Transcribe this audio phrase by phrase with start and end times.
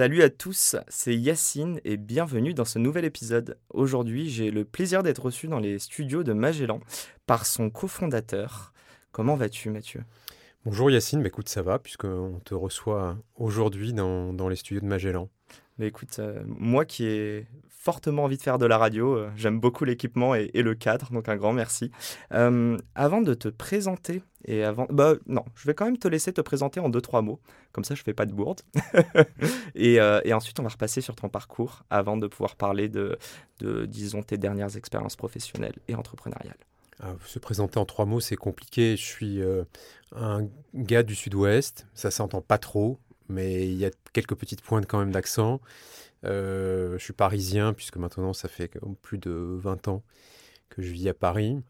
[0.00, 3.58] Salut à tous, c'est Yacine et bienvenue dans ce nouvel épisode.
[3.68, 6.80] Aujourd'hui, j'ai le plaisir d'être reçu dans les studios de Magellan
[7.26, 8.72] par son cofondateur.
[9.12, 10.02] Comment vas-tu Mathieu?
[10.64, 14.86] Bonjour Yacine, bah écoute ça va puisqu'on te reçoit aujourd'hui dans, dans les studios de
[14.86, 15.28] Magellan.
[15.76, 17.46] Mais écoute, euh, moi qui ai
[17.80, 21.30] fortement envie de faire de la radio, euh, j'aime beaucoup l'équipement et, le cadre, donc
[21.30, 21.90] un grand merci.
[22.34, 26.30] Euh, avant de te présenter, et avant, bah non, je vais quand même te laisser
[26.30, 27.40] te présenter en deux, trois mots,
[27.72, 28.60] comme ça je fais pas de bourde.
[29.74, 33.18] et, et, ensuite on va repasser sur ton parcours avant de pouvoir parler de,
[33.60, 36.58] de disons, tes dernières expériences professionnelles et entrepreneuriales.
[37.02, 38.94] Ah, se présenter en trois mots, c'est compliqué.
[38.98, 39.40] Je suis
[40.14, 42.98] un gars du sud-ouest, ça s'entend pas trop,
[43.30, 45.60] mais il y a quelques petites pointes quand même d'accent.
[46.24, 48.70] Euh, je suis parisien, puisque maintenant ça fait
[49.02, 50.02] plus de 20 ans
[50.68, 51.62] que je vis à Paris.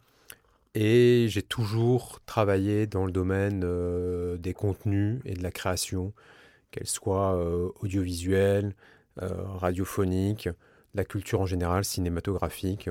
[0.74, 6.12] Et j'ai toujours travaillé dans le domaine euh, des contenus et de la création,
[6.70, 8.74] qu'elle soit euh, audiovisuelle,
[9.16, 10.48] radiophonique,
[10.94, 12.88] la culture en général, cinématographique.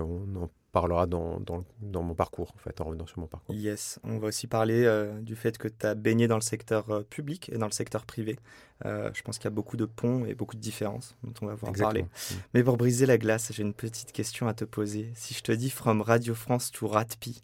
[0.71, 3.55] Parlera dans, dans, dans, mon parcours, en fait, en revenant sur mon parcours.
[3.55, 6.89] Yes, on va aussi parler euh, du fait que tu as baigné dans le secteur
[6.89, 8.37] euh, public et dans le secteur privé.
[8.85, 11.45] Euh, je pense qu'il y a beaucoup de ponts et beaucoup de différences dont on
[11.47, 12.05] va voir parler.
[12.53, 15.11] Mais pour briser la glace, j'ai une petite question à te poser.
[15.15, 17.43] Si je te dis From Radio France to Ratpi.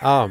[0.00, 0.28] Ah,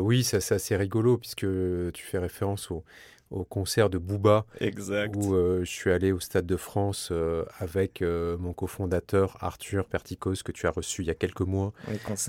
[0.00, 1.46] oui, ça c'est assez rigolo puisque
[1.92, 2.84] tu fais référence au,
[3.32, 5.14] au concert de Booba, exact.
[5.16, 9.86] où euh, je suis allé au Stade de France euh, avec euh, mon cofondateur Arthur
[9.86, 11.72] Perticos, que tu as reçu il y a quelques mois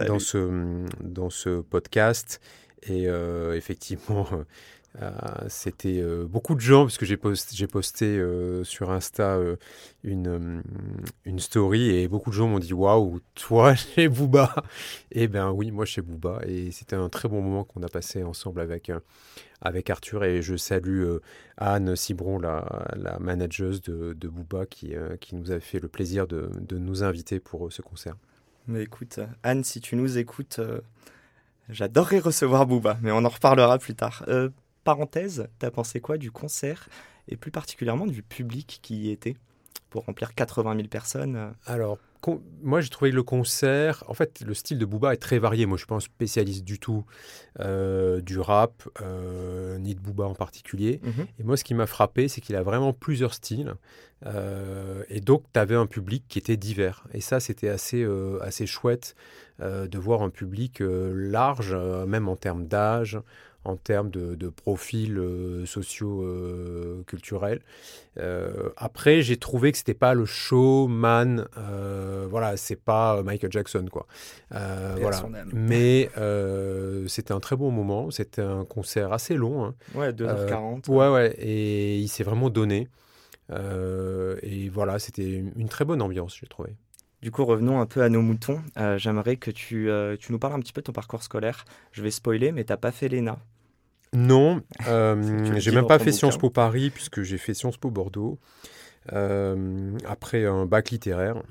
[0.08, 2.40] dans, ce, dans ce podcast.
[2.84, 3.06] Et
[3.54, 4.28] effectivement,
[5.02, 5.12] euh,
[5.48, 9.40] c'était euh, beaucoup de gens, parce que j'ai posté, euh, sur Insta
[10.04, 10.64] une,
[11.26, 14.54] une story et beaucoup de gens m'ont dit Waouh, toi chez Booba
[15.12, 16.42] Et eh ben oui, moi chez Booba.
[16.46, 18.92] Et c'était un très bon moment qu'on a passé ensemble avec,
[19.62, 20.24] avec Arthur.
[20.26, 21.06] Et je salue
[21.58, 26.28] Anne Cibron, la, la manageuse de, de Booba, qui, qui nous a fait le plaisir
[26.28, 28.16] de, de nous inviter pour ce concert.
[28.68, 30.62] Mais écoute, Anne, si tu nous écoutes,
[31.70, 34.24] j'adorerais recevoir Booba, mais on en reparlera plus tard
[34.84, 36.90] parenthèse, tu as pensé quoi du concert
[37.28, 39.36] et plus particulièrement du public qui y était
[39.90, 41.50] pour remplir 80 000 personnes euh?
[41.68, 42.00] Alors,
[42.64, 45.66] moi j'ai trouvé le concert, en fait le style de Booba est très varié.
[45.66, 47.06] Moi je ne suis pas un spécialiste du tout
[47.60, 51.00] euh, du rap, euh, ni de Booba en particulier.
[51.04, 51.28] Mhm.
[51.40, 53.76] Et moi ce qui m'a frappé, c'est qu'il a vraiment plusieurs styles.
[55.10, 57.06] et donc tu avais un public qui était divers.
[57.14, 58.08] Et ça c'était assez,
[58.42, 59.16] assez chouette
[59.60, 61.76] de voir un public large,
[62.08, 63.20] même en termes d'âge,
[63.66, 67.62] en termes de, de profils euh, socio-culturels.
[68.18, 73.86] Euh, après, j'ai trouvé que c'était pas le showman, euh, voilà, c'est pas Michael Jackson,
[73.92, 74.06] quoi.
[74.52, 75.24] voilà.
[75.54, 76.10] Mais
[77.08, 79.66] c'était un très bon moment, c'était un concert assez long.
[79.66, 79.76] Hein.
[79.96, 80.90] Ouais, 2h40.
[80.90, 82.90] ouais, ouais, et il s'est vraiment donné.
[83.52, 86.76] et voilà, c'était une, très bonne ambiance, j'ai trouvé.
[87.22, 88.62] Du coup, revenons un peu à nos moutons.
[88.98, 91.64] J'aimerais que tu, tu, nous parles un petit peu de ton parcours scolaire.
[91.94, 93.40] Je vais spoiler, mais tu n'as pas fait l'ENA.
[94.14, 98.40] Non, euh, j'ai même pas fait Sciences Po Paris puisque j'ai fait Sciences Po Bordeaux.
[99.12, 101.42] Euh, après un bac littéraire,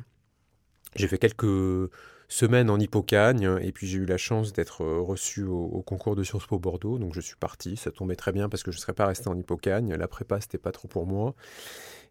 [0.95, 1.91] j'ai fait quelques
[2.29, 6.47] semaines en Hippocagne et puis j'ai eu la chance d'être reçu au, concours de Sciences
[6.47, 6.99] Po Bordeaux.
[6.99, 9.29] Donc je suis parti, ça tombait très bien parce que je ne serais pas resté
[9.29, 9.95] en Hippocagne.
[9.95, 11.35] La prépa, c'était pas trop pour moi.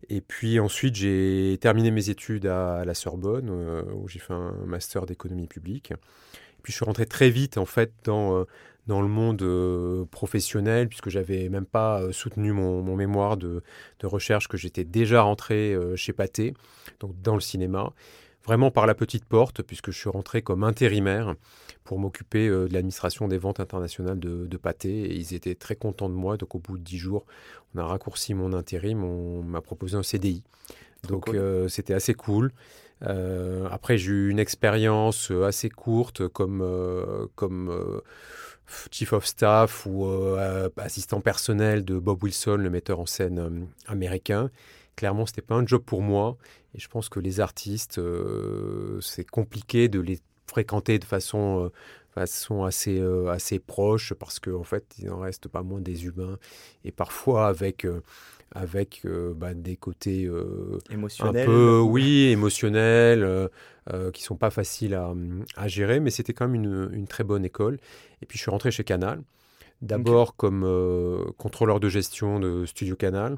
[0.10, 4.54] Et puis ensuite, j'ai terminé mes études à, la Sorbonne euh, où j'ai fait un
[4.66, 5.92] master d'économie publique.
[5.92, 8.46] Et puis je suis rentré très vite en fait dans
[8.88, 13.62] dans le monde euh, professionnel, puisque j'avais même pas euh, soutenu mon, mémoire de,
[14.04, 16.54] recherche, que j'étais déjà rentré euh, chez Pathé,
[17.00, 17.94] donc dans le cinéma,
[18.44, 21.36] vraiment par la petite porte, puisque je suis rentré comme intérimaire
[21.84, 26.10] pour m'occuper de l'administration des ventes internationales de, de Pathé, et ils étaient très contents
[26.10, 27.26] de moi, donc au bout de dix jours,
[27.76, 30.44] on a raccourci mon intérim, on m'a proposé un CDI.
[31.08, 31.36] Donc
[31.68, 32.52] c'était assez cool.
[33.02, 36.64] après, j'ai eu une expérience assez courte comme,
[37.36, 38.02] comme
[38.92, 43.66] chief of staff ou euh, assistant personnel de Bob Wilson, le metteur en scène euh,
[43.88, 44.50] américain.
[44.96, 46.38] Clairement, c'était pas un job pour moi.
[46.76, 51.72] Et je pense que les artistes, euh, c'est compliqué de les fréquenter de façon
[52.14, 56.38] façon assez, assez proche parce qu'en en fait, il n'en reste pas moins des humains
[56.84, 57.88] et parfois avec
[58.54, 59.06] avec
[59.36, 60.30] bah, des côtés
[60.90, 61.44] émotionnels.
[61.44, 65.14] un peu, oui, émotionnels, euh, qui sont pas faciles à,
[65.56, 67.80] à gérer, mais c'était quand même une, une, très bonne école.
[68.22, 69.22] Et puis je suis rentré chez Canal,
[69.82, 70.62] d'abord comme
[71.38, 73.38] contrôleur de gestion de Studio Canal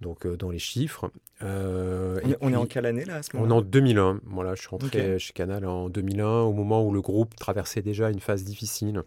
[0.00, 1.10] donc dans les chiffres.
[1.42, 4.20] Euh, on, est en quelle année là à ce moment On est en 2001.
[4.24, 8.10] Voilà, je suis rentré chez Canal en 2001, au moment où le groupe traversait déjà
[8.10, 9.02] une phase difficile.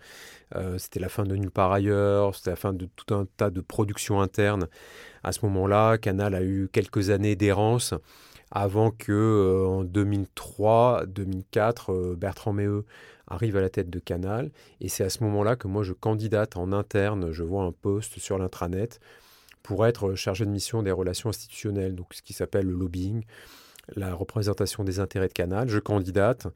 [0.77, 3.61] c'était la fin de Nulle part ailleurs, c'était la fin de tout un tas de
[3.61, 4.67] productions internes.
[5.23, 7.93] À ce moment-là, Canal a eu quelques années d'errance
[8.51, 12.85] avant que en 2003, 2004, Bertrand Méheux
[13.27, 14.51] arrive à la tête de Canal.
[14.81, 18.19] Et c'est à ce moment-là que moi je candidate en interne, je vois un poste
[18.19, 18.99] sur l'intranet
[19.63, 23.24] pour être chargé de mission des relations institutionnelles, donc ce qui s'appelle le lobbying,
[23.95, 25.69] la représentation des intérêts de Canal.
[25.69, 26.48] Je candidate,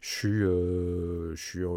[0.00, 1.34] je suis, euh,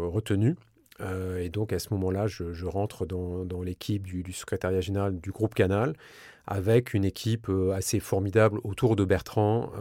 [0.08, 0.56] retenu.
[1.00, 5.54] Euh, et donc à ce moment-là, je, rentre dans, l'équipe du, secrétariat général du groupe
[5.54, 5.94] Canal,
[6.46, 9.72] avec une équipe euh, assez formidable autour de Bertrand,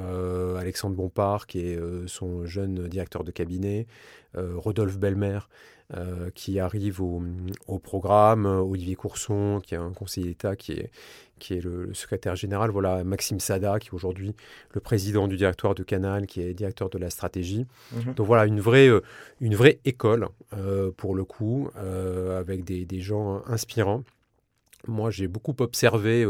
[0.57, 3.87] Alexandre Bompard, qui est son jeune directeur de cabinet,
[4.35, 5.39] Rodolphe Belmer,
[5.95, 7.21] euh, qui arrive au,
[7.77, 10.91] programme, Olivier Courson, qui est un conseiller d'État, qui est,
[11.37, 14.33] qui est le, secrétaire général, voilà, Maxime Sada, qui est aujourd'hui
[14.71, 17.67] le président du directoire de Canal, qui est directeur de la stratégie.
[17.91, 18.13] Mhm.
[18.15, 19.01] Donc voilà, une vraie, euh,
[19.39, 24.03] une vraie école, euh, pour le coup, avec des, des, gens inspirants.
[24.87, 26.27] Moi, j'ai beaucoup observé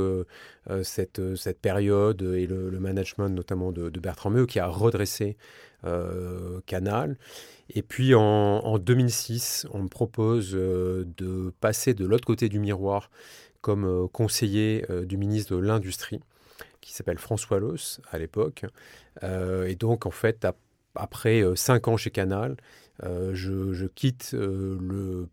[0.84, 5.38] cette, cette période et le, management notamment de, Bertrand Meux, qui a redressé
[6.66, 7.18] Canal.
[7.70, 13.10] Et puis en, 2006, on me propose euh, de passer de l'autre côté du miroir
[13.62, 16.20] comme euh, conseiller euh, du ministre de l'Industrie,
[16.82, 18.66] qui s'appelle François Loss à l'époque.
[19.22, 20.46] et donc, en fait,
[20.96, 22.58] après cinq ans chez Canal,
[23.02, 25.28] je, quitte le,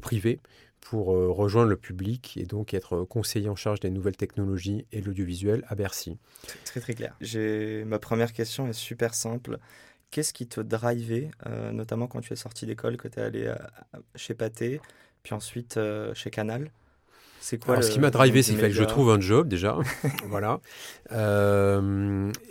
[0.00, 0.40] privé
[0.84, 5.64] pour rejoindre le public et donc être conseiller en charge des nouvelles technologies et l'audiovisuel
[5.68, 6.18] à Bercy.
[6.64, 7.16] Très très clair.
[7.86, 9.58] Ma première question est super simple.
[10.14, 13.46] Qu'est-ce qui te drivait, euh, notamment quand tu es sorti d'école, que tu es allé
[13.46, 13.56] euh,
[14.14, 14.80] chez Pathé,
[15.24, 16.70] puis ensuite euh, chez Canal?
[17.40, 19.76] C'est quoi Ce qui m'a drivé, c'est que je trouve un job déjà.
[20.28, 20.60] voilà.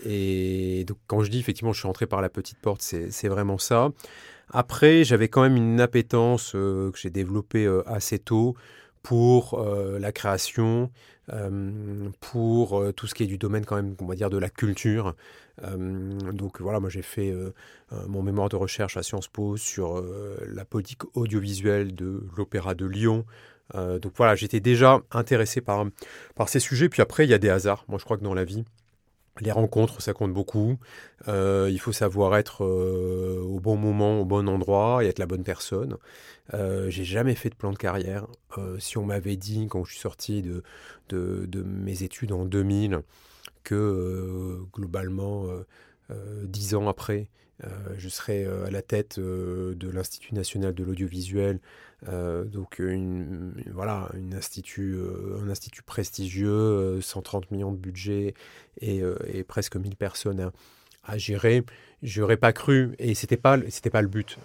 [0.06, 3.57] et donc, quand je dis effectivement, je suis rentré par la petite porte, c'est vraiment
[3.57, 3.91] ça.
[4.50, 8.56] Après, j'avais quand même une appétence que j'ai développée assez tôt
[9.01, 9.63] pour
[10.00, 10.92] la création,
[12.19, 15.16] pour tout ce qui est du domaine quand même, on va dire, de la culture.
[15.62, 17.34] donc voilà, moi j'ai fait
[18.07, 20.04] mon mémoire de recherche à Sciences Po sur
[20.48, 23.25] la politique audiovisuelle de l'Opéra de Lyon.
[23.74, 25.86] donc voilà, j'étais déjà intéressé par,
[26.36, 26.90] par ces sujets.
[26.90, 27.86] Puis après, il y a des hasards.
[27.88, 28.63] Moi, je crois que dans la vie,
[29.41, 30.77] les rencontres, ça compte beaucoup.
[31.27, 35.25] Euh, il faut savoir être euh, au bon moment, au bon endroit et être la
[35.25, 35.97] bonne personne.
[36.53, 38.27] Euh, j'ai jamais fait de plan de carrière.
[38.80, 40.63] Si on m'avait dit quand je suis sorti de,
[41.09, 43.01] de, de mes études en 2000
[43.63, 45.47] que globalement,
[46.44, 47.30] dix ans après,
[47.97, 51.59] je serais à la tête de l'Institut national de l'audiovisuel
[52.09, 52.81] euh, donc
[53.71, 58.33] voilà, euh, un institut prestigieux, 130 euh, millions de budget
[58.81, 59.03] et,
[59.47, 60.51] presque 1000 personnes
[61.03, 61.63] à, gérer.
[62.01, 63.57] J'aurais pas cru et c'était pas
[63.91, 64.38] pas le but.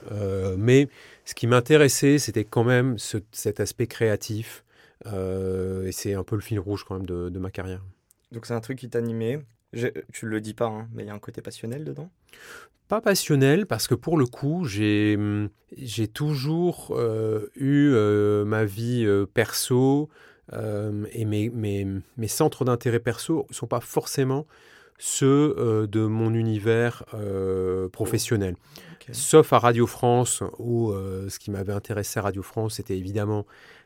[0.56, 0.88] mais
[1.24, 4.64] ce qui m'intéressait, c'était quand même cet aspect créatif
[5.06, 7.84] et c'est un peu le fil rouge quand même de, de ma carrière.
[8.32, 9.40] Donc c'est un truc qui t'animait.
[10.12, 12.10] Tu le dis pas, hein, mais il y a un côté passionnel dedans?
[12.88, 15.50] Pas passionnel parce que pour le coup, j'ai hum,
[16.12, 20.08] toujours euh, eu euh, ma vie euh, perso
[21.12, 24.46] et mes, mes, mes centres d'intérêt perso ne sont pas forcément
[24.96, 27.04] ceux de mon univers
[27.92, 28.56] professionnel.
[29.12, 30.90] Sauf à Radio France, où
[31.28, 33.44] ce qui m'avait intéressé à Radio France, c'était évidemment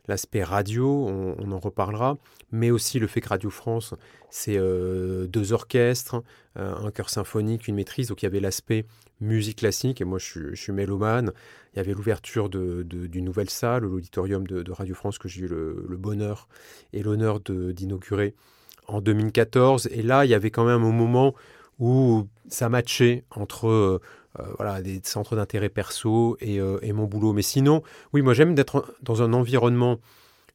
[0.09, 1.07] l'aspect radio,
[1.39, 2.19] on, en reparlera,
[2.51, 3.95] mais aussi le fait que Radio France,
[4.31, 6.23] c'est euh, deux orchestres,
[6.59, 8.85] euh, un chœur symphonique, une maîtrise, donc il y avait l'aspect
[9.21, 11.33] musique classique, et moi je suis, mélomane,
[11.73, 15.97] il y avait l'ouverture d'une nouvelle salle, l'auditorium de, Radio France, que j'ai eu le,
[15.97, 16.49] bonheur
[16.93, 18.35] et l'honneur d'inaugurer
[18.89, 21.35] en 2014, et là il y avait quand même un moment
[21.79, 24.01] où ça matchait entre euh,
[24.57, 27.33] voilà, des centres d'intérêt perso euh, et, mon boulot.
[27.33, 29.99] Mais sinon, oui, moi j'aime d'être dans un environnement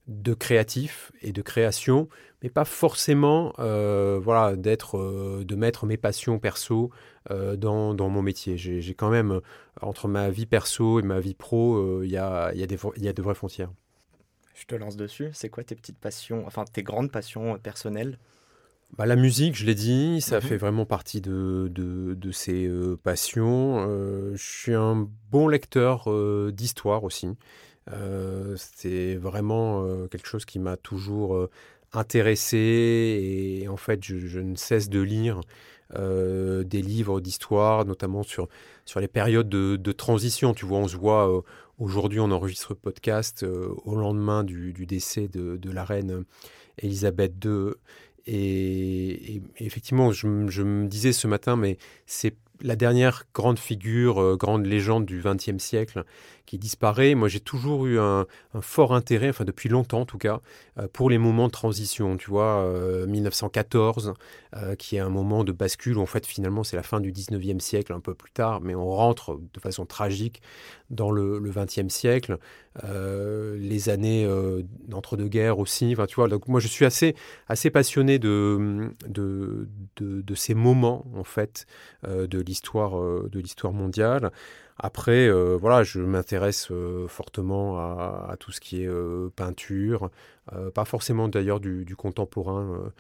[0.07, 2.07] de créatif et de création,
[2.41, 6.91] mais pas forcément euh, voilà, d'être, de mettre mes passions perso
[7.29, 8.57] dans, dans, mon métier.
[8.57, 9.41] J'ai, quand même,
[9.81, 12.67] entre ma vie perso et ma vie pro, il y, a, y, a
[12.97, 13.69] y a de vraies frontières.
[14.55, 15.29] Je te lance dessus.
[15.33, 18.17] C'est quoi tes petites passions, enfin tes grandes passions personnelles?
[18.95, 22.69] Bah, la musique, je l'ai dit, ça mmh fait vraiment partie de, de, de ses
[23.03, 23.85] passions.
[24.33, 26.07] je suis un bon lecteur
[26.51, 27.27] d'histoire aussi.
[28.55, 31.49] c'est vraiment quelque chose qui m'a toujours
[31.93, 35.41] intéressé et en fait, je, ne cesse de lire
[35.93, 38.47] des livres d'histoire, notamment sur,
[38.85, 40.53] sur les périodes de, transition.
[40.53, 41.43] Tu vois, on se voit
[41.77, 46.23] aujourd'hui, on enregistre le podcast au lendemain du, décès de, de, la reine
[46.79, 47.73] Elisabeth II.
[48.27, 55.05] Et, effectivement, je, me disais ce matin, mais c'est la dernière grande figure, grande légende
[55.05, 56.03] du XXe siècle
[56.47, 57.13] qui disparaît.
[57.13, 58.25] Moi, j'ai toujours eu un,
[58.61, 60.39] fort intérêt, enfin depuis longtemps en tout cas,
[60.79, 62.17] euh, pour les moments de transition.
[62.17, 62.65] Tu vois,
[63.05, 64.13] 1914, euh,
[64.55, 65.97] euh, qui est un moment de bascule.
[65.97, 68.73] Où, en fait, finalement, c'est la fin du 19e siècle, un peu plus tard, mais
[68.73, 70.41] on rentre de façon tragique
[70.89, 72.37] dans le, 20e siècle.
[72.83, 74.27] les années
[74.87, 75.91] d'entre-deux-guerres aussi.
[75.93, 77.15] Enfin, tu vois, donc moi, je suis assez,
[77.47, 81.65] assez passionné de, de, de, de ces moments, en fait,
[82.07, 82.99] de l'histoire
[83.29, 84.31] de l'histoire mondiale.
[84.79, 90.11] Après, euh, voilà, je m'intéresse euh, fortement à, tout ce qui est euh, peinture,
[90.73, 92.91] pas forcément d'ailleurs du, contemporain.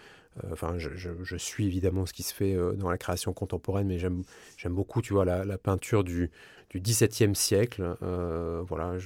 [0.51, 4.23] Enfin, je, suis évidemment ce qui se fait dans la création contemporaine, mais j'aime
[4.69, 6.29] beaucoup, tu vois, la, peinture du,
[6.71, 7.95] du XVIIe siècle.
[8.67, 8.97] voilà,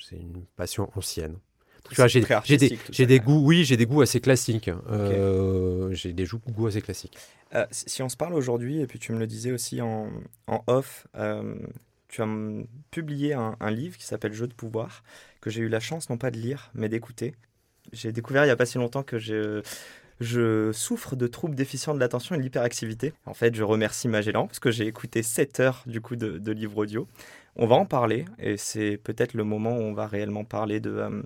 [0.00, 1.38] c'est une passion ancienne.
[1.90, 2.20] Tu vois, j'ai
[2.56, 4.70] des, des, goûts, oui, j'ai des goûts assez classiques.
[5.90, 7.16] j'ai des goûts assez classiques.
[7.70, 10.10] si on se parle aujourd'hui, et puis tu me le disais aussi en,
[10.46, 11.06] en off,
[12.08, 12.28] tu as
[12.90, 15.02] publié un, livre qui s'appelle Jeu de pouvoir,
[15.40, 17.34] que j'ai eu la chance non pas de lire, mais d'écouter.
[17.92, 19.62] J'ai découvert il n'y a pas si longtemps que je,
[20.20, 23.12] je souffre de troubles déficients de l'attention et de l'hyperactivité.
[23.26, 26.52] En fait, je remercie Magellan parce que j'ai écouté 7 heures du coup de, de
[26.52, 27.06] livre audio.
[27.56, 30.90] On va en parler et c'est peut-être le moment où on va réellement parler de
[30.90, 31.22] euh, euh,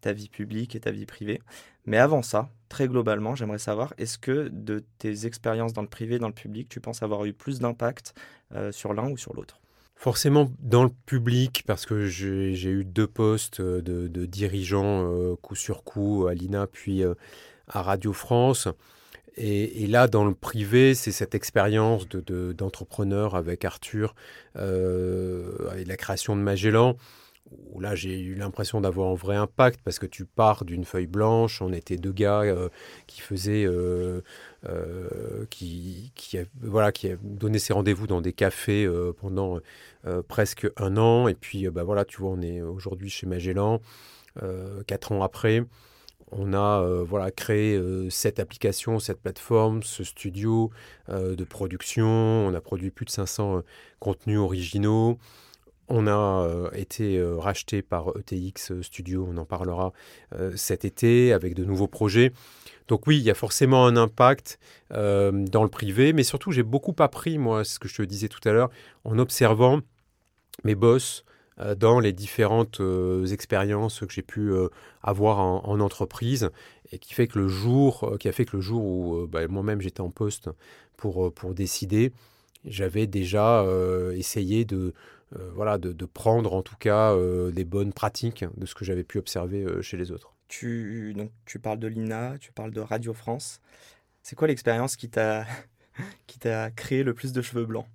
[0.00, 1.40] ta vie publique et ta vie privée.
[1.86, 6.18] Mais avant ça, très globalement, j'aimerais savoir, est-ce que de tes expériences dans le privé,
[6.18, 8.14] dans le public, tu penses avoir eu plus d'impact
[8.54, 9.60] euh, sur l'un ou sur l'autre?
[9.98, 15.56] Forcément dans le public, parce que j'ai eu deux postes de, de dirigeants euh, coup
[15.56, 17.14] sur coup à l'INA, puis euh,
[17.66, 18.68] à Radio France.
[19.40, 24.14] Et, là, dans le privé, c'est cette expérience d'entrepreneur de, avec Arthur,
[24.56, 26.96] euh, et la création de Magellan,
[27.78, 31.62] là, j'ai eu l'impression d'avoir un vrai impact, parce que tu pars d'une feuille blanche,
[31.62, 32.68] on était deux gars euh,
[33.06, 33.66] qui faisaient
[34.66, 39.60] euh, qui, qui, voilà, qui donné ses rendez-vous dans des cafés euh, pendant
[40.06, 41.28] euh, presque un an.
[41.28, 43.80] Et puis, bah, voilà, tu vois, on est aujourd'hui chez Magellan,
[44.86, 45.64] quatre ans après
[46.30, 50.70] on a voilà, créé cette application, cette plateforme, ce studio
[51.08, 52.06] de production.
[52.06, 53.62] On a produit plus de 500
[53.98, 55.18] contenus originaux.
[55.88, 59.92] On a été racheté par ETX Studio, on en parlera
[60.54, 62.32] cet été avec de nouveaux projets.
[62.88, 64.58] Donc oui, il y a forcément un impact
[64.92, 68.28] euh, dans le privé, mais surtout j'ai beaucoup appris, moi, ce que je te disais
[68.28, 68.70] tout à l'heure,
[69.04, 69.80] en observant
[70.64, 71.24] mes boss
[71.60, 74.52] euh, dans les différentes euh, expériences que j'ai pu
[75.02, 76.50] avoir en, entreprise,
[76.90, 79.82] et qui fait que le jour, qui a fait que le jour où bah, moi-même
[79.82, 80.48] j'étais en poste
[80.96, 82.12] pour, pour décider,
[82.64, 83.66] j'avais déjà
[84.14, 84.94] essayé de,
[85.54, 87.14] voilà, de, de, prendre en tout cas
[87.52, 90.34] les bonnes pratiques de ce que j'avais pu observer chez les autres.
[90.48, 93.60] Tu, donc, tu parles de l'INA, tu parles de Radio France.
[94.22, 95.46] C'est quoi l'expérience qui t'a
[96.26, 97.86] qui t'a créé le plus de cheveux blancs?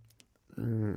[0.58, 0.94] Hmm.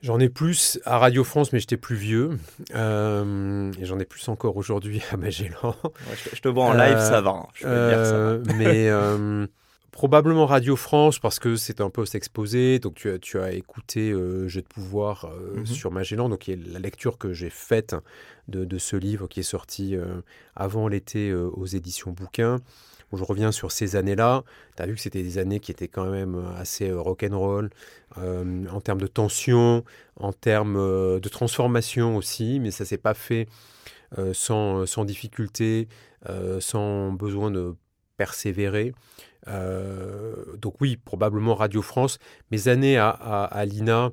[0.00, 2.38] J'en ai plus à Radio France, mais j'étais plus vieux.
[2.74, 5.74] Euh, et j'en ai plus encore aujourd'hui à Magellan.
[6.32, 7.30] je, te vois en live, ça va.
[7.30, 9.46] Hein, je peux dire, ça euh, Mais euh,
[9.98, 12.78] Probablement Radio France parce que c'est un poste exposé.
[12.78, 15.66] Donc tu as, tu as écouté euh, Jeu de pouvoir euh, mhm.
[15.66, 17.96] sur Magellan, donc qui est la lecture que j'ai faite
[18.46, 20.20] de, ce livre qui est sorti euh,
[20.54, 22.60] avant l'été aux éditions Bouquins.
[23.12, 24.44] je reviens sur ces années-là.
[24.76, 27.68] Tu as vu que c'était des années qui étaient quand même assez rock'n'roll
[28.14, 29.82] en termes de tension,
[30.14, 30.76] en termes
[31.18, 33.48] de transformation aussi, mais ça s'est pas fait
[34.32, 35.88] sans, sans difficulté,
[36.60, 37.74] sans besoin de
[38.16, 38.92] persévérer.
[39.46, 42.18] Euh, donc oui, probablement Radio France.
[42.50, 44.10] Mes années à, l'INA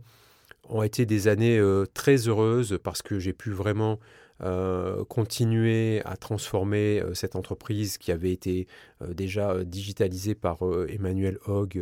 [0.70, 4.00] ont été des années euh, très heureuses parce que j'ai pu vraiment
[4.44, 8.68] euh, continuer à transformer cette entreprise qui avait été
[9.08, 11.82] déjà digitalisée par Emmanuel Hogg,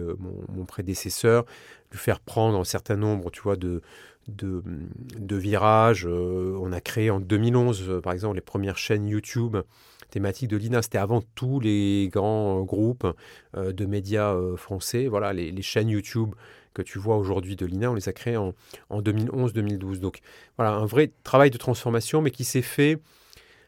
[0.49, 1.45] mon, prédécesseur,
[1.91, 3.81] lui faire prendre un certain nombre, tu vois, de,
[5.29, 6.05] virages.
[6.05, 9.57] on a créé en 2011, par exemple, les premières chaînes YouTube
[10.13, 10.81] thématique de l'INA.
[10.81, 13.07] C'était avant tous les grands euh, groupes
[13.57, 15.07] euh, de médias euh, français.
[15.07, 16.35] Voilà, les, chaînes YouTube
[16.73, 18.53] que tu vois aujourd'hui de l'INA, on les a créées en,
[18.91, 19.99] 2011-2012.
[19.99, 20.19] Donc
[20.57, 22.99] voilà, un vrai travail de transformation, mais qui s'est fait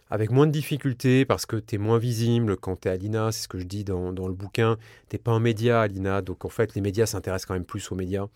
[0.09, 3.31] avec moins de difficultés parce que tu es moins visible quand tu es à l'INA,
[3.31, 4.77] c'est ce que je dis dans, dans le bouquin.
[5.09, 7.91] Tu pas un média à l'INA, donc en fait les médias s'intéressent quand même plus
[7.91, 8.27] aux médias.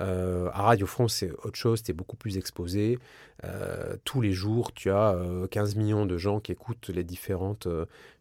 [0.00, 2.98] Euh, à Radio France, c'est autre chose, tu es beaucoup plus exposé.
[3.44, 5.16] Euh, tous les jours, tu as
[5.50, 7.68] 15 euh, millions de gens qui écoutent les différentes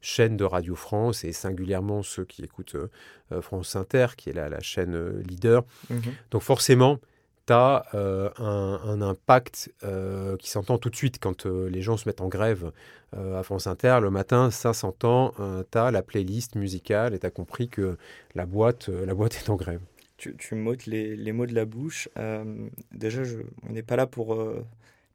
[0.02, 2.76] chaînes de Radio France et singulièrement ceux qui écoutent
[3.42, 5.64] France Inter, qui est la, la chaîne leader.
[5.90, 6.02] Mhm.
[6.30, 7.00] Donc forcément,
[7.46, 9.74] tu as un, impact
[10.40, 12.72] qui s'entend tout de suite quand les gens se mettent en grève
[13.12, 14.00] à France Inter.
[14.02, 15.34] Le matin, ça s'entend,
[15.72, 17.98] tu as la playlist musicale et tu as compris que
[18.36, 19.82] la boîte, la boîte est en grève
[20.24, 22.08] tu, tu m'ôtes les, mots de la bouche.
[22.18, 23.24] Euh, déjà,
[23.64, 24.66] on n'est pas là pour, euh,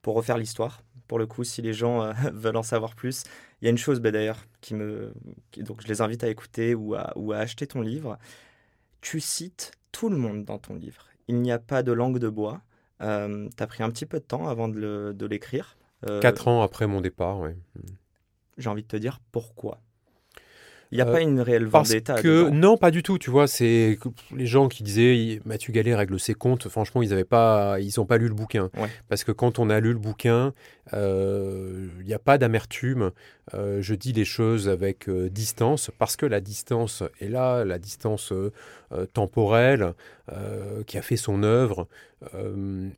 [0.02, 0.82] pour refaire l'histoire.
[1.06, 3.24] Pour le coup, si les gens euh, veulent en savoir plus,
[3.60, 5.12] il y a une chose bah, d'ailleurs qui me.
[5.56, 8.18] donc, je les invite à écouter ou à acheter ton livre.
[9.00, 11.07] Tu cites tout le monde dans ton livre.
[11.28, 12.60] Il n'y a pas de langue de bois.
[13.00, 15.76] tu as pris un petit peu de temps avant de l'écrire.
[16.20, 17.50] Quatre ans après mon départ, oui.
[18.56, 19.80] J'ai envie de te dire pourquoi.
[20.90, 22.14] Il n'y a pas une réelle vendetta.
[22.14, 23.18] Parce que non, pas du tout.
[23.18, 23.98] Tu vois, c'est
[24.34, 26.68] les gens qui disaient Mathieu Gallet règle ses comptes.
[26.68, 28.70] Franchement, ils n'avaient pas, ils ont pas lu le bouquin.
[29.08, 30.54] Parce que quand on a lu le bouquin,
[30.94, 33.10] euh, il n'y a pas d'amertume.
[33.54, 37.78] Euh, je dis les choses avec euh, distance parce que la distance est là, la
[37.78, 38.32] distance
[39.12, 39.94] temporelle
[40.86, 41.88] qui a fait son œuvre.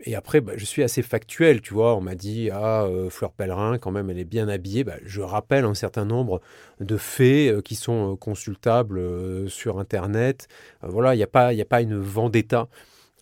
[0.05, 1.97] et après, bah, je suis assez factuel, tu vois.
[1.97, 4.85] On m'a dit ah Fleur Pellerin, quand même, elle est bien habillée.
[4.85, 6.41] Bah, je rappelle un certain nombre
[6.81, 10.49] de faits qui sont consultables sur Internet.
[10.83, 12.69] voilà, il n'y a pas, il a pas une vendetta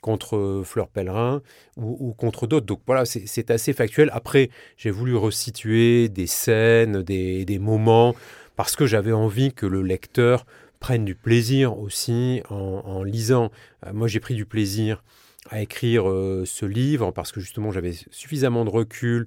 [0.00, 1.42] contre Fleur Pellerin
[1.76, 2.66] ou, contre d'autres.
[2.66, 4.10] Donc voilà, c'est assez factuel.
[4.12, 8.14] Après, j'ai voulu resituer des scènes, des, moments,
[8.56, 10.46] parce que j'avais envie que le lecteur
[10.80, 13.50] prenne du plaisir aussi en, lisant.
[13.86, 15.02] Euh, moi, j'ai pris du plaisir
[15.50, 19.26] à écrire euh, ce livre parce que justement, j'avais suffisamment de recul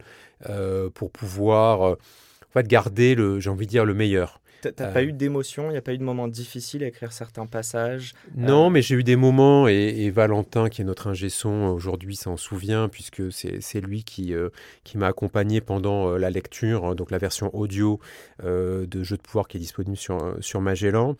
[0.50, 4.41] euh, pour pouvoir en fait, garder, j'ai envie de dire, le meilleur.
[4.62, 5.06] T'as pas euh.
[5.06, 8.68] eu d'émotion Il n'y a pas eu de moments difficiles à écrire certains passages Non,
[8.68, 8.70] euh.
[8.70, 12.88] mais j'ai eu des moments, et, Valentin, qui est notre ingé son aujourd'hui, s'en souvient,
[12.88, 14.50] puisque c'est lui qui, euh,
[14.84, 18.00] qui m'a accompagné pendant la lecture, hein, donc la version audio
[18.44, 21.16] de Jeu de pouvoir qui est disponible sur, sur Magellan.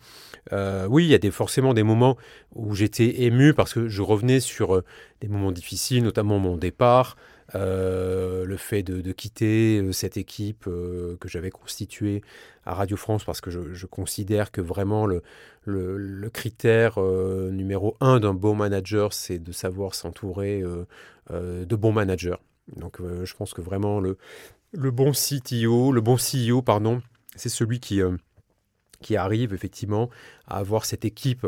[0.88, 2.16] oui, il y a des, forcément des moments
[2.54, 4.82] où j'étais ému parce que je revenais sur
[5.20, 7.16] des moments difficiles, notamment mon départ.
[7.54, 12.22] Euh, le fait de, quitter euh, cette équipe euh, que j'avais constituée
[12.64, 15.22] à Radio France parce que je, considère que vraiment le,
[16.32, 20.62] critère numéro un d'un bon manager, c'est de savoir s'entourer
[21.30, 22.36] de bons managers.
[22.76, 24.16] Donc je pense que vraiment le,
[24.72, 27.02] le bon CTO, le bon CEO, pardon,
[27.34, 28.00] c'est celui qui,
[29.00, 30.08] qui arrive effectivement
[30.46, 31.46] à avoir cette équipe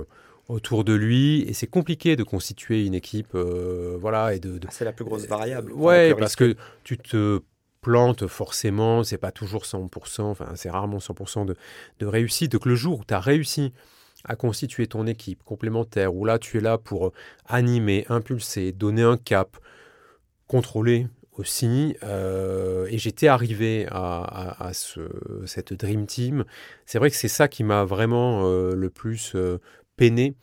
[0.48, 4.70] autour de lui et c'est compliqué de constituer une équipe euh, voilà et de, ah,
[4.70, 7.40] c'est la plus grosse variable ouais parce que tu te
[7.80, 11.54] plantes forcément c'est pas toujours 100% enfin c'est rarement 100% de,
[11.98, 12.52] de réussite.
[12.52, 13.72] Donc le jour où tu as réussi
[14.24, 17.12] à constituer ton équipe complémentaire où là tu es là pour
[17.46, 19.59] animer impulser donner un cap
[20.46, 25.00] contrôler aussi euh, et j'étais arrivé à, ce,
[25.46, 26.44] cette Dream Team
[26.87, 29.37] c'est vrai que c'est ça qui m'a vraiment euh, le plus
[29.96, 30.35] peiné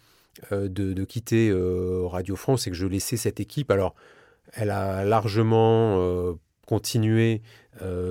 [0.52, 3.70] euh, de, quitter euh, Radio France et que je laissais cette équipe.
[3.70, 3.96] Alors,
[4.54, 6.34] elle a largement euh,
[6.66, 7.42] continué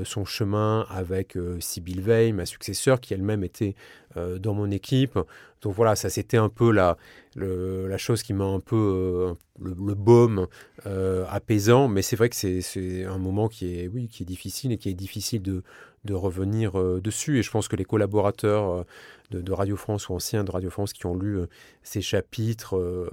[0.04, 3.74] son chemin avec Sybille Veil, ma successeur, qui elle-même était
[4.16, 5.18] dans mon équipe.
[5.60, 6.96] Donc voilà, ça c'était un peu la,
[7.36, 10.46] la chose qui m'a un peu le, baume
[11.28, 14.78] apaisant, mais c'est vrai que c'est un moment qui est, oui, qui est difficile et
[14.78, 15.62] qui est difficile de,
[16.04, 17.38] de revenir dessus.
[17.38, 18.86] Et je pense que les collaborateurs
[19.30, 21.46] de, Radio France ou anciens de Radio France qui ont lu euh,
[21.82, 23.08] ces chapitres euh,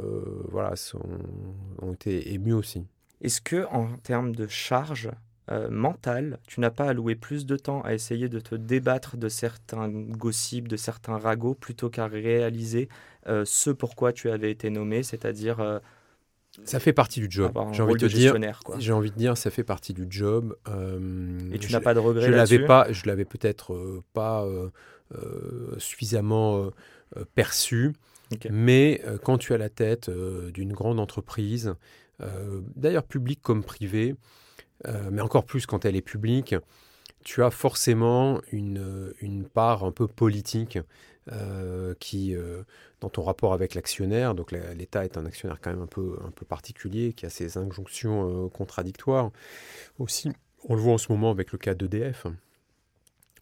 [0.49, 0.73] voilà,
[1.81, 2.85] ont été émus aussi.
[3.21, 5.11] Est-ce que en termes de charge
[5.49, 9.29] euh, mentale, tu n'as pas alloué plus de temps à essayer de te débattre de
[9.29, 12.89] certains gossips, de certains ragots, plutôt qu'à réaliser
[13.43, 15.81] ce pourquoi tu avais été nommé, c'est-à-dire
[16.63, 17.51] ça fait partie du job.
[17.71, 18.35] J'ai envie de, dire.
[18.79, 20.55] J'ai envie de dire, ça fait partie du job.
[21.51, 22.91] Et tu n'as pas de regret Je l'avais pas.
[22.91, 24.45] Je l'avais peut-être pas
[25.15, 26.69] euh, suffisamment euh,
[27.15, 27.93] euh, perçu.
[28.49, 31.75] Mais quand tu as la tête d'une grande entreprise,
[32.75, 34.15] d'ailleurs publique comme privée,
[35.09, 36.53] mais encore plus quand elle est publique,
[37.23, 40.77] tu as forcément une, une part un peu politique
[42.01, 42.35] qui,
[43.01, 46.31] dans ton rapport avec l'actionnaire, donc l'État est un actionnaire quand même un peu, un
[46.31, 49.31] peu particulier, qui a ses injonctions contradictoires.
[49.99, 50.31] Aussi,
[50.67, 52.25] on le voit en ce moment avec le cas d'EDF.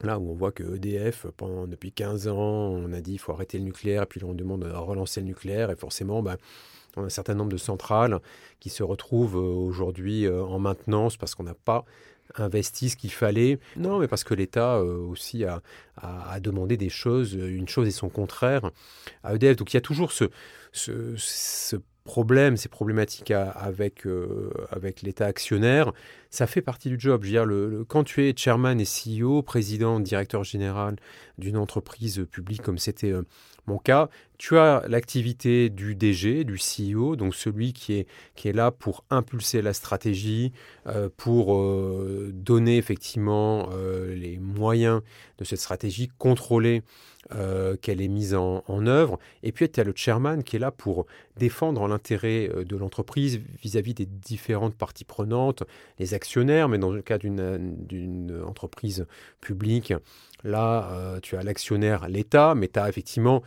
[0.02, 3.32] Là où on voit que EDF, pendant, depuis 15 ans, on a dit qu'il faut
[3.32, 6.38] arrêter le nucléaire, puis on demande de relancer le nucléaire, et forcément, bah,
[6.98, 8.20] on a un certain nombre de centrales
[8.60, 11.86] qui se retrouvent euh, aujourd'hui euh, en maintenance parce qu'on n'a pas
[12.36, 13.60] investi ce qu'il fallait.
[13.78, 15.62] Non, mais parce que l'État aussi a,
[15.98, 18.72] a, demandé des choses, une chose et son contraire
[19.24, 19.56] à EDF.
[19.58, 20.26] Donc il y a toujours ce,
[20.72, 25.92] ce, problèmes, ces problématiques avec, euh, avec l'État actionnaire,
[26.30, 27.24] ça fait partie du job.
[27.24, 30.96] Je veux dire, le, quand tu es chairman et CEO, président, directeur général
[31.38, 33.24] d'une entreprise publique comme c'était euh,
[33.66, 39.04] mon cas, tu as l'activité du DG, du CEO, donc celui qui est, là pour
[39.10, 40.52] impulser la stratégie,
[40.88, 41.64] euh, pour
[42.34, 43.70] donner effectivement
[44.10, 45.02] les moyens
[45.38, 46.84] de cette stratégie, contrôler
[47.34, 49.18] euh, qu'elle est mise en, œuvre.
[49.42, 53.42] Et puis, tu as le chairman qui est là pour défendre l'intérêt euh, de l'entreprise
[53.64, 55.64] vis-à-vis des différentes parties prenantes,
[55.98, 59.08] les actionnaires, mais dans le cas d'une entreprise
[59.42, 59.92] publique,
[60.44, 63.42] là, euh, tu as l'actionnaire, l'État, mais tu as effectivement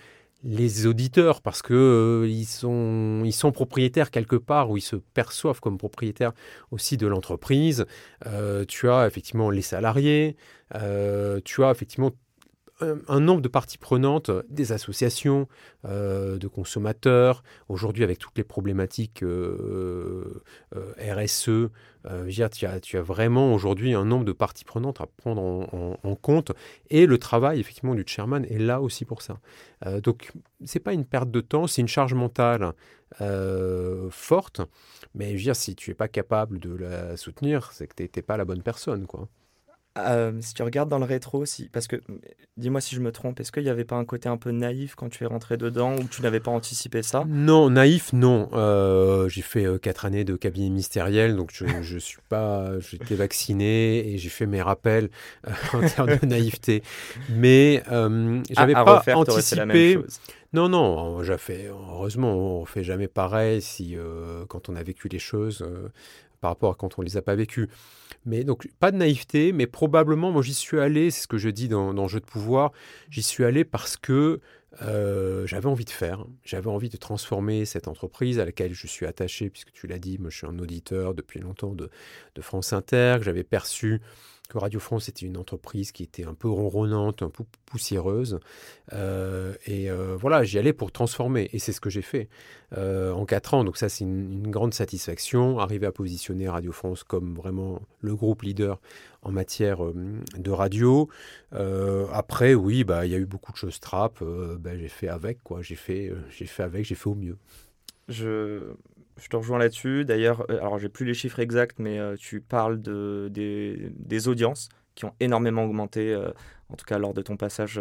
[0.45, 5.61] les auditeurs parce que ils, sont, ils sont propriétaires quelque part ou ils se perçoivent
[5.61, 6.33] comme propriétaires
[6.71, 7.87] aussi de l'entreprise.
[8.69, 10.37] tu as effectivement les salariés,
[11.45, 12.13] tu as effectivement
[12.81, 15.49] un nombre de parties prenantes, des associations
[15.85, 20.43] euh, de consommateurs, aujourd'hui avec toutes les problématiques euh,
[20.77, 21.71] euh, RSE,
[22.53, 26.53] tu as, vraiment aujourd'hui un nombre de parties prenantes à prendre en, compte,
[26.91, 29.41] et le travail effectivement du chairman est là aussi pour ça.
[30.03, 30.31] donc
[30.65, 32.73] c'est pas une perte de temps, c'est une charge mentale
[34.11, 34.63] forte,
[35.15, 38.45] mais si tu es pas capable de la soutenir, c'est que tu n'es pas la
[38.45, 39.07] bonne personne.
[39.07, 39.29] quoi.
[40.07, 41.97] Euh, si tu regardes dans le rétro parce que
[42.57, 44.95] dis-moi si je me trompe, est-ce qu'il n'y avait pas un côté un peu naïf
[44.95, 47.25] quand tu es rentré dedans ou tu n'avais pas anticipé ça?
[47.29, 48.49] Non, naïf, non.
[48.53, 53.15] Euh, j'ai fait euh, quatre années de cabinet ministériel, donc je, je suis pas, j'étais
[53.15, 55.11] vacciné et j'ai fait mes rappels
[55.73, 56.83] en termes de naïveté,
[57.31, 57.83] mais
[58.51, 59.99] j'avais pas anticipé.
[60.55, 61.67] Non, non, j'ai fait.
[61.69, 63.97] Heureusement, on fait jamais pareil si
[64.49, 65.63] quand on a vécu les choses
[66.41, 67.69] par rapport à quand on les a pas vécues.
[68.25, 71.49] Mais donc, pas de naïveté, mais probablement, moi j'y suis allé, c'est ce que je
[71.49, 72.73] dis dans, dans Jeu de pouvoir,
[73.11, 74.41] j'y suis allé parce que
[74.83, 79.07] euh, j'avais envie de faire, j'avais envie de transformer cette entreprise à laquelle je suis
[79.07, 81.91] attaché, puisque tu l'as dit, moi je suis un auditeur depuis longtemps de,
[82.35, 84.01] de France Inter, que j'avais perçu
[84.49, 88.41] que Radio France était une entreprise qui était un peu ronronnante, un peu poussiéreuse.
[88.95, 91.51] Euh, et euh, voilà, j'y allais pour transformer.
[91.53, 92.29] Et c'est ce que j'ai fait
[92.77, 93.63] euh, en quatre ans.
[93.63, 95.59] Donc ça, c'est une, grande satisfaction.
[95.59, 98.81] Arriver à positionner Radio France comme vraiment le groupe leader
[99.23, 101.09] en matière de radio.
[101.53, 104.23] après, oui, bah, il y a eu beaucoup de choses trap.
[104.59, 105.61] Bah, j'ai fait avec, quoi.
[105.61, 107.37] J'ai fait, j'ai fait avec, j'ai fait au mieux.
[109.19, 110.05] Je te rejoins là-dessus.
[110.05, 114.69] D'ailleurs, euh, alors j'ai plus les chiffres exacts, mais euh, tu parles de, des, audiences
[114.95, 116.31] qui ont énormément augmenté, euh,
[116.71, 117.81] en tout cas lors de ton passage.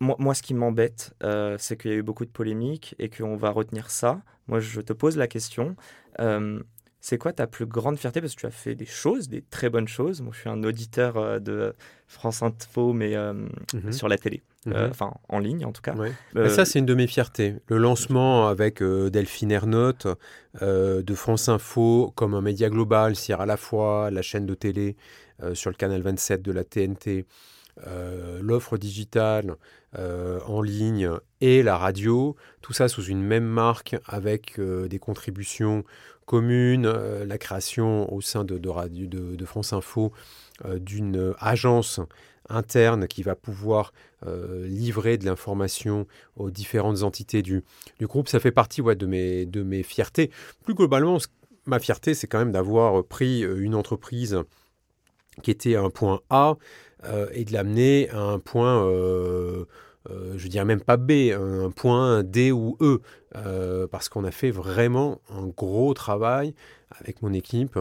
[0.00, 1.14] Moi, moi, ce qui m'embête,
[1.58, 4.22] c'est qu'il y a eu beaucoup de polémiques et qu'on va retenir ça.
[4.48, 5.76] Moi, je te pose la question.
[7.00, 8.20] c'est quoi ta plus grande fierté?
[8.22, 10.22] Parce que tu as fait des choses, des très bonnes choses.
[10.22, 11.74] Moi, je suis un auditeur de
[12.06, 13.14] France Info, mais
[13.74, 13.92] mhm.
[13.92, 14.42] sur la télé.
[14.66, 14.90] Euh, mhm.
[14.90, 15.94] enfin en ligne en tout cas.
[16.36, 17.56] Euh, ça, c'est une de mes fiertés.
[17.68, 20.06] Le lancement avec euh, Delphine Ernotte
[20.60, 24.96] de France Info comme un média global, c'est-à-dire à la fois la chaîne de télé
[25.54, 27.24] sur le canal 27 de la TNT,
[28.40, 29.54] l'offre digitale
[29.96, 31.08] en ligne
[31.40, 35.84] et la radio, tout ça sous une même marque avec des contributions
[36.26, 40.12] communes, la création au sein de, de, de France Info
[40.64, 42.00] d'une agence
[42.50, 43.92] interne qui va pouvoir
[44.26, 47.64] euh, livrer de l'information aux différentes entités du,
[48.02, 48.28] groupe.
[48.28, 50.30] Ça fait partie de, mes, de fiertés.
[50.64, 51.18] Plus globalement,
[51.66, 54.38] ma fierté, c'est quand même d'avoir pris euh, une entreprise
[55.42, 56.56] qui était un point A
[57.04, 58.84] euh, et de l'amener à un point,
[60.08, 63.00] je dirais même pas B, un point D ou E,
[63.90, 66.54] parce qu'on a fait vraiment un gros travail
[66.90, 67.78] avec mon équipe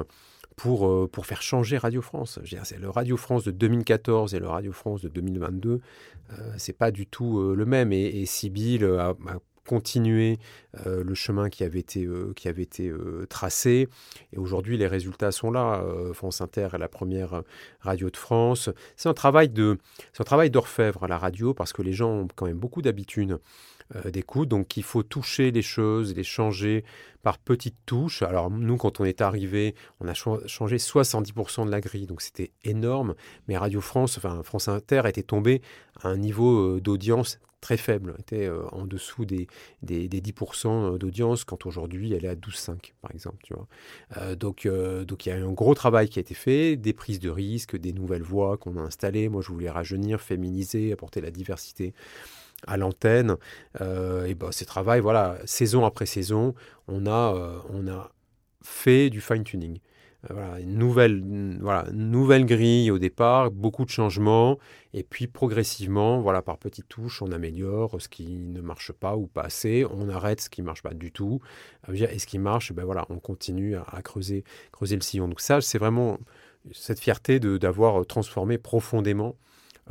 [0.60, 2.38] pour, euh, pour faire changer Radio France.
[2.64, 5.80] C'est le Radio France de 2014 et le Radio France de 2022,
[6.32, 7.94] euh, c'est pas du tout euh, le même.
[7.94, 9.16] Et, et Sibyl a,
[9.66, 10.40] continué
[10.84, 12.08] le chemin qui avait été,
[13.30, 13.88] tracé.
[14.34, 15.86] Et aujourd'hui, les résultats sont là.
[16.14, 17.44] France Inter est la première
[17.80, 18.72] radio de France.
[18.96, 22.48] C'est un travail un travail d'orfèvre à la radio parce que les gens ont quand
[22.48, 23.38] même beaucoup d'habitude
[23.96, 24.50] euh, d'écoute.
[24.50, 26.84] Donc il faut toucher les choses, les changer
[27.24, 28.22] par petites touches.
[28.22, 32.52] Alors nous, quand on est arrivé, on a changé 70% de la grille, donc c'était
[32.64, 33.16] énorme.
[33.48, 35.64] Mais Radio France, enfin France Inter était tombé
[36.04, 39.48] à un niveau euh, d'audience très faible, était euh, en dessous des,
[39.82, 43.40] des, 10% d'audience, quand aujourd'hui elle est à 12,5 par exemple.
[43.44, 44.36] Tu vois.
[44.36, 47.32] donc donc il y a un gros travail qui a été fait, des prises de
[47.32, 49.30] risques, des nouvelles voies qu'on a installées.
[49.30, 51.96] Moi je voulais rajeunir, féminiser, apporter la diversité
[52.68, 53.36] à l'antenne.
[53.82, 56.54] Euh, et ben, ces travail, voilà, saison après saison,
[56.88, 58.12] on a, euh, on a
[58.64, 59.80] fait du fine-tuning.
[60.30, 64.58] voilà, une nouvelle, voilà, nouvelle grille au départ, beaucoup de changements,
[64.94, 69.28] et puis progressivement, voilà, par petites touches, on améliore ce qui ne marche pas ou
[69.28, 71.40] pas assez, on arrête ce qui ne marche pas du tout,
[71.94, 74.44] et ce qui marche, ben voilà, on continue à, creuser,
[74.74, 75.30] creuser le sillon.
[75.30, 76.20] Donc ça, c'est vraiment
[76.74, 79.38] cette fierté d'avoir transformé profondément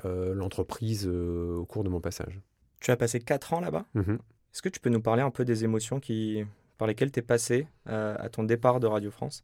[0.05, 2.39] l'entreprise au cours de mon passage.
[2.81, 5.45] Tu as passé 4 ans là-bas mmh Est-ce que tu peux nous parler un peu
[5.45, 6.45] des émotions qui,
[6.79, 9.43] par lesquelles tu es passé à ton départ de Radio France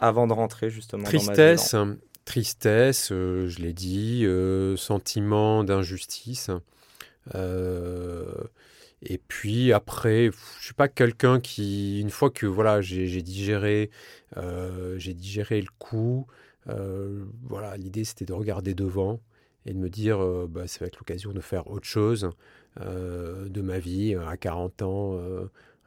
[0.00, 6.50] avant de rentrer justement Tristesse, dans ma tristesse, euh, je l'ai dit, euh, sentiment d'injustice.
[7.34, 8.32] Euh,
[9.02, 13.90] et puis après, je suis pas quelqu'un qui, une fois que voilà, j'ai digéré,
[14.96, 16.26] j'ai digéré le coup.
[16.66, 19.20] voilà, l'idée c'était de regarder devant
[19.66, 20.18] et de me dire,
[20.48, 22.30] bah, ça va être l'occasion de faire autre chose
[22.78, 25.20] de ma vie à 40 ans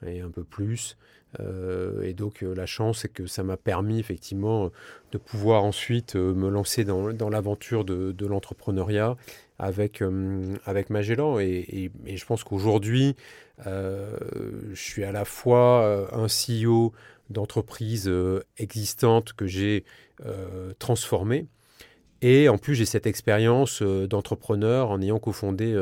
[0.06, 0.98] et un peu plus.
[1.40, 4.72] Euh, et donc euh, la chance, c'est que ça m'a permis effectivement
[5.12, 9.18] de pouvoir ensuite euh, me lancer dans, dans l'aventure de, l'entrepreneuriat
[9.60, 10.04] avec,
[10.66, 11.40] avec Magellan.
[11.40, 13.16] Et, et, je pense qu'aujourd'hui,
[13.66, 16.94] je suis à la fois un CEO
[17.30, 18.12] d'entreprise
[18.58, 19.84] existante que j'ai
[20.80, 21.48] transformée.
[22.24, 25.78] Et en plus, j'ai cette expérience d'entrepreneur en ayant cofondé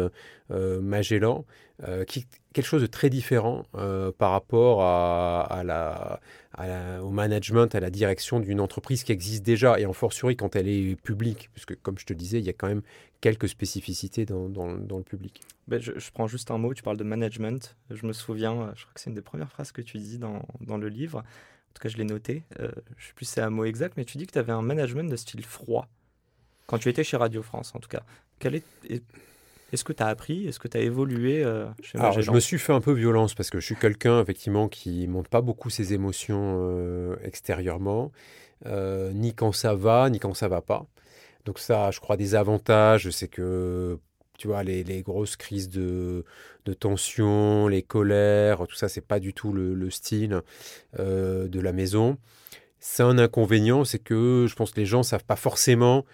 [0.50, 1.46] Magellan,
[2.08, 4.80] qui quelque chose de très différent euh, par rapport
[7.02, 10.68] au management, à la direction d'une entreprise qui existe déjà, et en fortiori quand elle
[10.68, 12.82] est publique, puisque comme je te disais, il y a quand même
[13.22, 15.42] quelques spécificités dans, le public.
[15.68, 17.76] Ben, je, prends juste un mot, tu parles de management.
[17.90, 20.44] Je me souviens, je crois que c'est une des premières phrases que tu dis dans,
[20.78, 21.20] le livre.
[21.20, 22.44] En tout cas, je l'ai noté.
[22.60, 24.40] Euh, je ne sais plus si c'est un mot exact, mais tu dis que tu
[24.40, 25.88] avais un management de style froid.
[26.72, 28.02] Quand tu étais chez Radio France, en tout cas.
[28.40, 28.64] Quel est,
[29.74, 32.60] est-ce que tu as appris Est-ce que tu as évolué euh, Alors, je me suis
[32.60, 35.94] fait un peu violence parce que je suis quelqu'un, effectivement, qui montre pas beaucoup ses
[35.94, 38.14] émotions euh, extérieurement,
[38.68, 40.86] euh, ni quand ça va, ni quand ça va pas.
[41.44, 44.00] Donc ça, je crois, des avantages, c'est que,
[44.38, 46.24] tu vois, les, grosses crises de,
[46.80, 50.42] tension, les colères, tout ça, c'est pas du tout le, le style
[50.98, 52.18] de la maison.
[52.80, 56.06] C'est un inconvénient, c'est que je pense que les gens savent pas forcément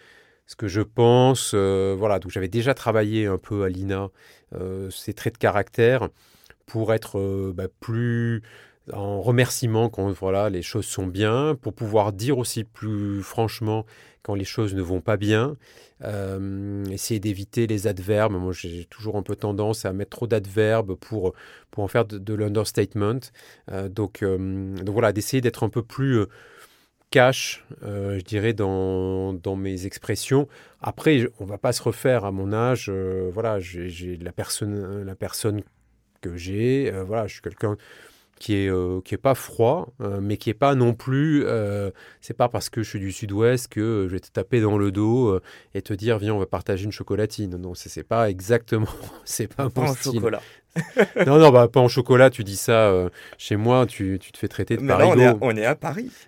[0.47, 1.51] ce que je pense.
[1.53, 4.09] Euh, voilà, donc j'avais déjà travaillé un peu à l'INA
[4.55, 6.09] euh, ces traits de caractère
[6.65, 8.41] pour être euh, bah, plus
[8.93, 13.85] en remerciement quand voilà, les choses sont bien, pour pouvoir dire aussi plus franchement
[14.23, 15.55] quand les choses ne vont pas bien,
[16.91, 18.33] essayer d'éviter les adverbes.
[18.33, 21.33] Moi, j'ai toujours un peu tendance à mettre trop d'adverbes pour,
[21.71, 23.19] pour en faire de, de l'understatement.
[23.89, 26.25] donc, donc voilà, d'essayer d'être un peu plus
[27.09, 30.47] cache, euh, je dirais, dans, dans, mes expressions.
[30.81, 32.87] Après, on va pas se refaire à mon âge.
[32.89, 35.63] Euh, voilà, j'ai la personne, la personne
[36.21, 36.91] que j'ai.
[36.91, 37.77] Euh, voilà, je suis quelqu'un
[38.39, 38.71] qui est
[39.03, 41.45] qui est pas froid, mais qui est pas non plus.
[42.21, 44.91] c'est pas parce que je suis du Sud-Ouest que je vais te taper dans le
[44.91, 45.39] dos
[45.73, 47.57] et te dire viens on va partager une chocolatine.
[47.57, 48.87] Non, c'est pas exactement.
[49.25, 50.13] C'est pas mon style.
[50.13, 50.41] chocolat.
[51.25, 54.37] non, non, bah, pas en chocolat, tu dis ça euh, chez moi, tu, tu, te
[54.37, 56.11] fais traiter de Mais là, on, est à, on est à Paris.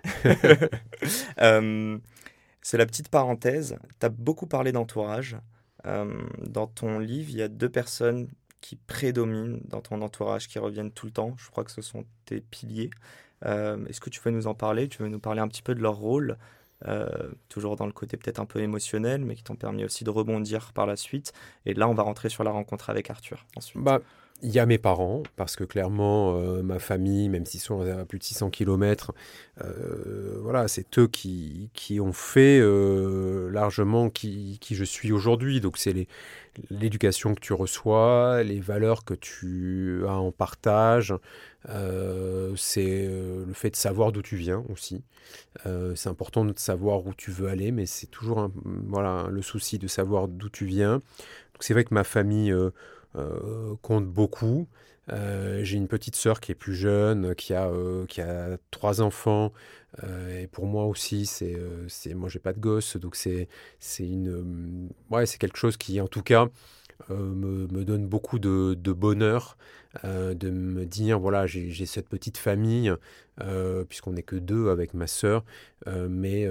[1.40, 1.96] Euh,
[2.60, 3.78] c'est la petite parenthèse.
[3.98, 5.38] Tu as beaucoup parlé d'entourage.
[5.86, 8.28] Euh, dans ton livre, il y a deux personnes
[8.60, 11.34] qui prédominent dans ton entourage, qui reviennent tout le temps.
[11.38, 12.90] Je crois que ce sont tes piliers.
[13.42, 14.88] Est-ce que tu veux nous en parler?
[14.88, 16.36] Tu veux nous parler un petit peu de leur rôle
[17.48, 20.72] toujours dans le côté peut-être un peu émotionnel, mais qui t'ont permis aussi de rebondir
[20.72, 21.32] par la suite.
[21.66, 23.82] Et là, on va rentrer sur la rencontre avec Arthur ensuite.
[23.82, 24.00] Bah,
[24.42, 28.04] il y a mes parents, parce que clairement, euh, ma famille, même s'ils sont à
[28.04, 29.12] plus de 600 km,
[29.62, 35.60] euh, voilà, c'est eux qui, qui, ont fait euh, largement qui, qui, je suis aujourd'hui.
[35.60, 36.06] Donc, c'est
[36.70, 41.14] l'éducation que tu reçois, les valeurs que tu as en partage,
[42.56, 45.02] c'est le fait de savoir d'où tu viens aussi.
[45.94, 49.86] c'est important de savoir où tu veux aller, mais c'est toujours voilà, le souci de
[49.86, 50.94] savoir d'où tu viens.
[50.94, 52.54] Donc, c'est vrai que ma famille
[53.16, 54.68] euh, compte beaucoup.
[55.12, 59.00] Euh, j'ai une petite sœur qui est plus jeune, qui a, euh, qui a trois
[59.00, 59.52] enfants.
[60.38, 61.56] et pour moi aussi, c'est,
[61.88, 63.48] c'est, moi j'ai pas de gosse, donc c'est,
[63.80, 66.48] c'est une, ouais, c'est quelque chose qui, en tout cas,
[67.08, 69.56] me, me, donne beaucoup de, de bonheur
[70.04, 72.92] de me dire voilà j'ai, cette petite famille
[73.88, 75.44] puisqu'on n'est que deux avec ma sœur,
[75.86, 76.48] mais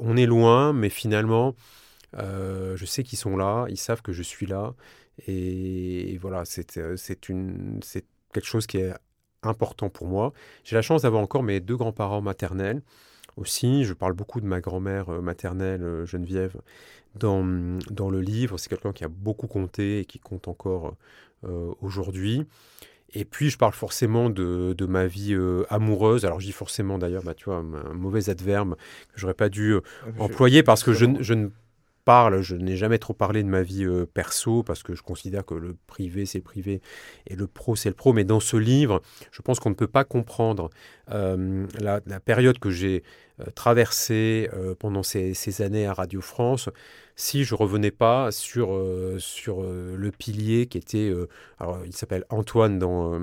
[0.00, 1.54] on est loin, mais finalement
[2.14, 4.74] je sais qu'ils sont là, ils savent que je suis là
[5.26, 6.42] et, voilà,
[6.76, 8.92] euh, c'est quelque chose qui est
[9.42, 10.32] important pour moi.
[10.64, 12.82] J'ai la chance d'avoir encore mes deux grands-parents maternels
[13.36, 13.84] aussi.
[13.84, 16.56] Je parle beaucoup de ma grand-mère euh, maternelle, euh, Geneviève,
[17.14, 17.44] dans,
[17.90, 18.58] dans le livre.
[18.58, 20.96] C'est quelqu'un qui a beaucoup compté et qui compte encore
[21.80, 22.44] aujourd'hui.
[23.14, 26.26] Et puis, je parle forcément de, de ma vie euh, amoureuse.
[26.26, 28.76] Alors, je dis forcément d'ailleurs, bah, tu vois, un, mauvais adverbe
[29.14, 29.80] que j'aurais pas dû euh,
[30.18, 31.48] employer parce que je, je, ne
[32.40, 35.54] je n'ai jamais trop parlé de ma vie euh, perso parce que je considère que
[35.54, 36.80] le privé c'est le privé
[37.26, 38.12] et le pro c'est le pro.
[38.12, 40.70] Mais dans ce livre, je pense qu'on ne peut pas comprendre
[41.10, 43.02] euh, la, période que j'ai
[43.40, 46.70] euh, traversée pendant ces, années à Radio France
[47.16, 48.80] si je revenais pas sur,
[49.18, 51.12] sur le pilier qui était,
[51.58, 53.20] alors il s'appelle Antoine dans,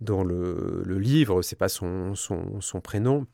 [0.00, 3.26] dans le, le livre, c'est pas son, son prénom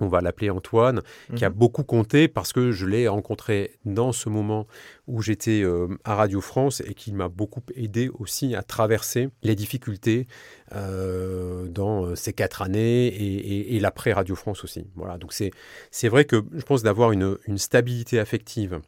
[0.00, 1.02] on va l'appeler Antoine,
[1.34, 1.56] qui a mhm.
[1.56, 4.66] beaucoup compté parce que je l'ai rencontré dans ce moment
[5.06, 9.54] où j'étais euh, à Radio France et qui m'a beaucoup aidé aussi à traverser les
[9.54, 10.26] difficultés
[10.74, 14.86] euh, dans euh, ces quatre années et, l'après Radio France aussi.
[14.94, 15.50] Voilà, donc c'est,
[15.90, 18.80] c'est vrai que je pense d'avoir une, stabilité affective,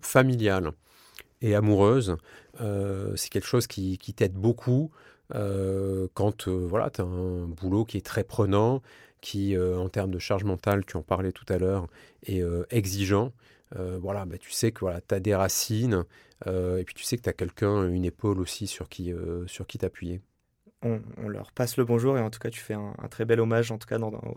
[0.00, 0.70] familiale
[1.40, 2.16] et amoureuse,
[3.16, 4.90] c'est quelque chose qui, qui t'aide beaucoup
[5.30, 8.82] quand voilà, tu as un boulot qui est très prenant,
[9.24, 11.88] qui, euh, en termes de charge mentale, tu en parlais tout à l'heure,
[12.26, 13.32] est euh, exigeant.
[13.74, 16.04] Euh, voilà, bah, tu sais que voilà, tu as des racines,
[16.46, 19.14] et puis tu sais que tu as quelqu'un, une épaule aussi sur qui,
[19.46, 20.20] sur qui t'appuyer.
[20.82, 23.72] On, leur passe le bonjour et en tout cas tu fais un, très bel hommage
[23.72, 23.96] en tout cas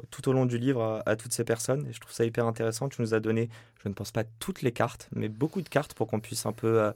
[0.09, 2.87] tout au long du livre à, toutes ces personnes je trouve ça hyper intéressant.
[2.87, 3.49] Tu nous as donné,
[3.83, 6.53] je ne pense pas toutes les cartes, mais beaucoup de cartes pour qu'on puisse un
[6.53, 6.93] peu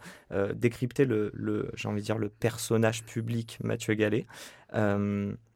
[0.55, 4.25] décrypter le j'ai envie de dire le personnage public Mathieu Gallet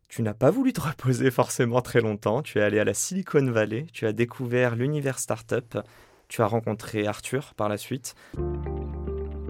[0.08, 2.42] tu n'as pas voulu te reposer forcément très longtemps.
[2.42, 5.78] Tu es allé à la Silicon Valley, tu as découvert l'univers startup,
[6.28, 8.16] tu as rencontré Arthur par la suite.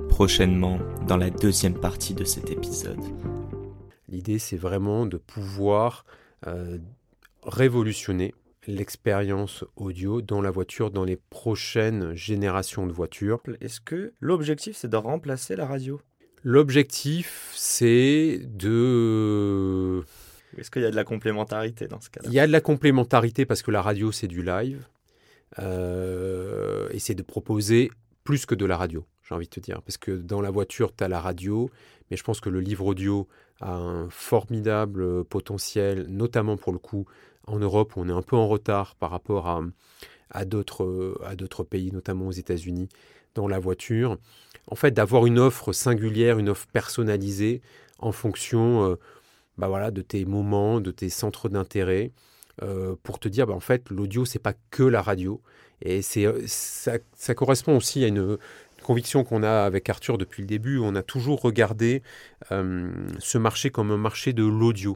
[0.10, 3.02] Prochainement, dans la deuxième partie de cet épisode.
[4.08, 6.06] L'idée, c'est vraiment de pouvoir
[6.48, 6.78] euh,
[7.44, 8.34] révolutionner
[8.68, 13.42] l'expérience audio dans la voiture dans les prochaines générations de voitures.
[13.62, 16.02] Est-ce que l'objectif, c'est de remplacer la radio?
[16.44, 20.04] L'objectif, c'est de
[20.58, 22.28] est-ce qu'il y a de la complémentarité dans ce cas-là?
[22.30, 24.88] Il y a de la complémentarité parce que la radio, c'est du live.
[25.60, 27.90] Euh, et c'est de proposer
[28.26, 29.82] plus que de la radio, j'ai envie de te dire.
[29.84, 31.70] Parce que dans la voiture, tu as la radio,
[32.10, 33.28] mais je pense que le livre audio
[33.62, 37.06] a un formidable potentiel, notamment pour le coup
[37.48, 39.62] en Europe, où on est un peu en retard par rapport à,
[40.32, 42.90] à d'autres pays, notamment aux États-Unis,
[43.34, 44.18] dans la voiture.
[44.68, 47.62] En fait, d'avoir une offre singulière, une offre personnalisée
[48.00, 48.92] en fonction...
[48.92, 48.96] Euh,
[49.58, 52.12] bah voilà, de tes moments, de tes centres d'intérêt,
[52.64, 55.42] euh, pour te dire, bah en fait, l'audio, c'est pas que la radio.
[55.82, 58.38] Et c'est, euh, ça, correspond aussi à une,
[58.84, 60.78] conviction qu'on a avec Arthur depuis le début.
[60.78, 62.04] On a toujours regardé
[62.52, 64.96] euh, ce marché comme un marché de l'audio.